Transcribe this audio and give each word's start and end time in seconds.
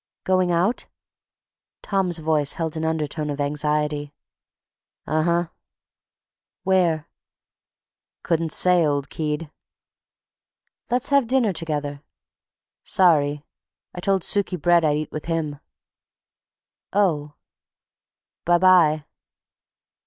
"Going 0.23 0.51
out?" 0.51 0.87
Tom's 1.83 2.17
voice 2.17 2.53
held 2.53 2.75
an 2.75 2.83
undertone 2.83 3.29
of 3.29 3.39
anxiety. 3.39 4.15
"Uh 5.05 5.21
huh." 5.21 5.47
"Where?" 6.63 7.07
"Couldn't 8.23 8.51
say, 8.51 8.83
old 8.83 9.11
keed." 9.11 9.51
"Let's 10.89 11.11
have 11.11 11.27
dinner 11.27 11.53
together." 11.53 12.01
"Sorry. 12.83 13.43
I 13.93 13.99
told 13.99 14.23
Sukey 14.23 14.55
Brett 14.59 14.83
I'd 14.83 14.97
eat 14.97 15.11
with 15.11 15.25
him." 15.25 15.59
"Oh." 16.91 17.35
"By 18.43 18.57
by." 18.57 19.05